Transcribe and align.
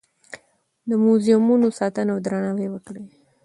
د 0.89 0.91
موزیمونو 1.03 1.67
ساتنه 1.79 2.09
او 2.13 2.19
درناوی 2.25 2.67
وکړئ. 2.71 3.05